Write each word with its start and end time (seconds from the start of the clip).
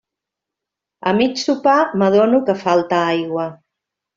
A 1.11 1.13
mig 1.19 1.37
sopar 1.43 1.77
m'adono 2.03 2.43
que 2.49 2.59
falta 2.65 3.05
aigua. 3.15 3.49